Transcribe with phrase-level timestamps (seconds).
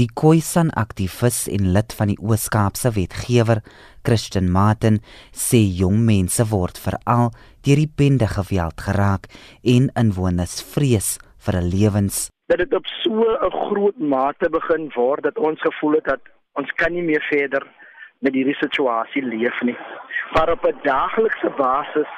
[0.00, 3.58] Die Khoisan aktivis en lid van die Oos-Kaapse wetgewer,
[4.06, 4.94] Christian Martin,
[5.36, 7.26] sê jong mense word veral
[7.66, 9.26] deur die bende geweld geraak
[9.74, 12.20] en inwoners vrees vir hulle lewens.
[12.48, 16.22] Dit op so 'n groot mate begin word dat ons gevoel het dat
[16.56, 17.66] ons kan nie meer verder
[18.20, 19.76] met hierdie situasie leef nie.
[20.32, 22.08] Maar op 'n daaglikse basis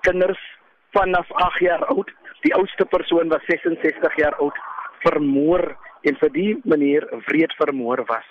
[0.00, 0.42] kinders
[0.90, 2.10] vanaf 8 jaar oud,
[2.42, 4.56] die oudste persoon was 66 jaar oud,
[4.98, 8.26] vermoor en vir die manier wreed vermoor was.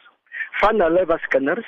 [0.61, 1.68] Van hulle was kinders,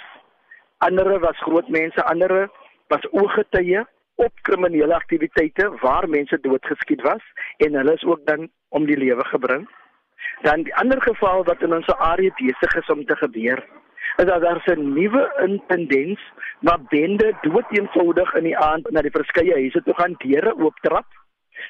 [0.77, 2.50] ander was groot mense, ander
[2.90, 3.84] was ooggetuie
[4.16, 7.24] op kriminele aktiwiteite waar mense doodgeskiet was
[7.58, 9.70] en hulle is ook dan om die lewe gebring.
[10.41, 13.63] Dan die ander geval wat in ons area besig is om te gebeur,
[14.18, 16.20] is dat daar 'n nuwe intendens
[16.60, 21.05] waar bende dood eenvoudig in die aand na die verskeie huise toe gaan deure ooptrap.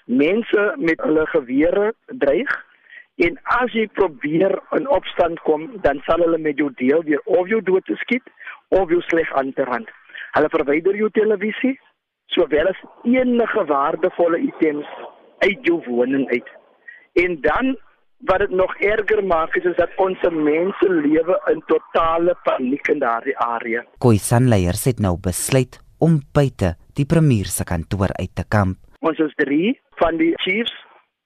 [0.06, 2.71] Mense met hulle gewere dreig
[3.26, 7.50] en as jy probeer in opstand kom, dan sal hulle met jou deel weer of
[7.52, 8.26] jou dood te skiet
[8.74, 9.90] of jou sleg aan te rand.
[10.36, 11.76] Hulle verwyder jou televisie
[12.32, 14.90] sowel as enige waardevolle items
[15.46, 16.50] uit jou woning uit.
[17.20, 17.76] En dan
[18.30, 23.02] wat dit nog erger maak is, is dat ons mense lewe in totale paniek in
[23.02, 23.82] daardie area.
[23.98, 28.78] Khoisan leiers het nou besluit om buite die premier se kantoor uit te kamp.
[29.02, 30.74] Ons is 3 van die chiefs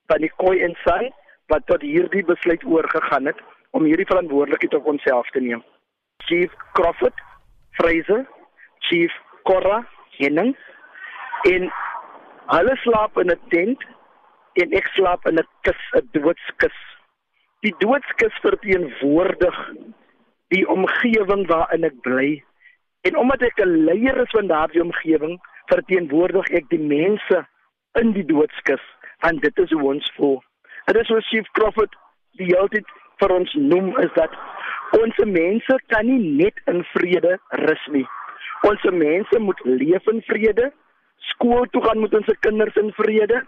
[0.07, 1.11] van die Khoi en San
[1.47, 3.39] wat tot hierdie besluit oorgegaan het
[3.71, 5.63] om hierdie verantwoordelikheid op onsself te neem.
[6.25, 7.17] Chief Crawford,
[7.71, 8.25] Fraser,
[8.79, 9.11] Chief
[9.43, 9.83] Korra,
[10.17, 10.55] Henning
[11.49, 11.69] en
[12.55, 13.83] hulle slaap in 'n tent
[14.53, 16.79] en ek slaap in 'n kus, 'n doodskus.
[17.61, 19.57] Die doodskus verteenwoordig
[20.47, 22.43] die omgewing waarin ek bly.
[23.01, 27.47] En omdat ek 'n leier is van daardie omgewing, verteenwoordig ek die mense
[27.99, 28.85] in die doodskus,
[29.19, 30.43] want dit is hoe ons voel.
[30.85, 31.93] Dit is wat Chief Crawford
[32.37, 32.89] die hele tyd
[33.21, 34.33] vir ons noem is dat
[34.93, 38.05] ons mense kan nie net in vrede rus nie.
[38.69, 40.69] Ons mense moet leef in vrede.
[41.31, 43.39] Skool toe gaan moet ons se kinders in vrede,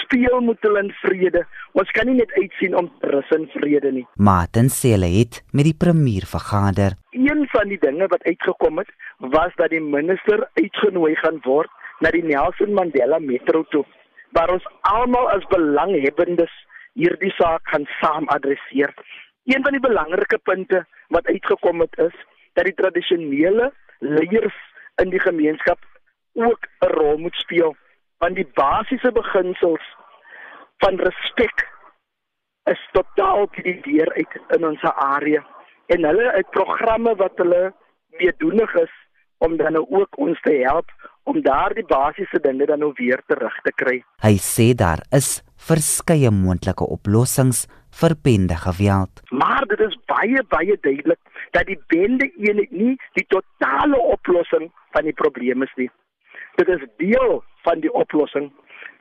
[0.00, 1.42] speel moet hulle in vrede.
[1.76, 4.06] Ons kan nie net uitsien om rus in vrede nie.
[4.16, 6.96] Martin sê hulle het met die premier vergader.
[7.12, 8.88] Een van die dinge wat uitgekom het,
[9.36, 11.68] was dat die minister uitgenooi gaan word
[12.00, 13.84] na die Nelson Mandela Metro toe
[14.36, 16.52] waar ons almal as belanghebbendes
[16.96, 18.94] hierdie saak gaan saam adresseer.
[19.46, 20.84] Een van die belangrike punte
[21.14, 22.16] wat uitgekom het is
[22.56, 24.56] dat die tradisionele leiers
[25.02, 25.78] in die gemeenskap
[26.34, 27.76] ook 'n rol moet speel
[28.18, 29.84] want die basiese beginsels
[30.84, 31.66] van respek
[32.70, 35.42] is totaal die deur uit in ons area
[35.94, 37.74] en hulle het programme wat hulle
[38.18, 38.94] meedoenig is
[39.38, 40.90] om dan nou ook ons te help
[41.22, 43.96] om daardie basiese dinge dan nou weer terug te kry.
[44.22, 47.64] Hy sê daar is verskeie moontlike oplossings
[48.00, 49.22] vir bende geweld.
[49.30, 51.18] Maar dit is baie baie duidelik
[51.56, 55.88] dat die bende eenheid nie die totale oplossing van die probleem is nie.
[56.60, 58.52] Dit is deel van die oplossing.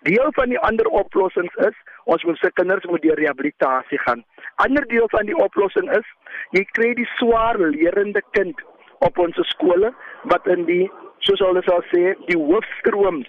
[0.10, 4.26] Deel van die ander oplossings is ons moet se kinders moet deur rehabilitasie gaan.
[4.66, 6.10] Ander deel van die oplossing is
[6.58, 8.66] jy kry die swaar lerende kind
[9.06, 9.94] op ons skole
[10.34, 10.86] wat in die
[11.26, 13.22] soos hulle sal sê die hoofstroom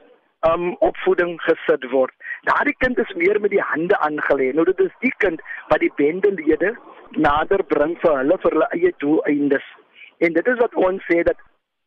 [0.51, 2.15] um opvoeding gesit word.
[2.49, 4.53] Daardie kind is meer met die hande aangelê.
[4.55, 6.75] Nou dit is die kind wat die bendelede
[7.17, 9.67] nader bring vir hulle vir hulle eie doeleindes.
[10.19, 11.37] En dit is wat ons sê dat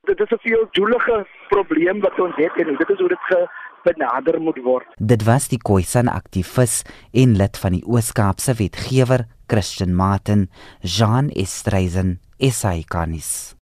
[0.09, 3.50] dit is 'n veel doelige probleem wat ons het en dit is hoe dit
[3.84, 4.88] benader moet word.
[4.98, 6.84] Dit was die Khoisan aktivis
[7.14, 10.50] en lid van die Oos-Kaapse wetgewer Christian Martin,
[10.81, 13.59] Jean Estreisen, Esaikanis.